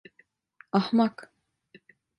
Ahmak! 0.79 1.29